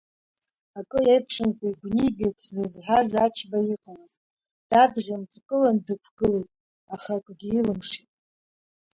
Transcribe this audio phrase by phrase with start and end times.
[0.79, 4.13] Акы еиԥшымкәа игәнигеит сзызҳәаз Ачба иҟалаз,
[4.69, 6.49] дадхьымӡӷкылан дықәгылеит,
[6.93, 8.09] аха акгьы илымшеит.